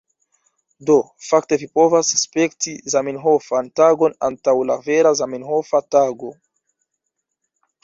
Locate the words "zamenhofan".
2.95-3.71